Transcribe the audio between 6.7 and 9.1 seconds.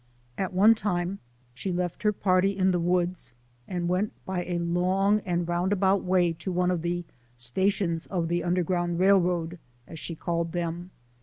of the" stations of the Underground